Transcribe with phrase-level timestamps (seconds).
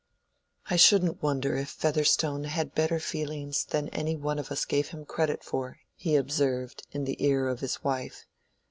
[0.65, 5.43] "I shouldn't wonder if Featherstone had better feelings than any of us gave him credit
[5.43, 8.25] for," he observed, in the ear of his wife.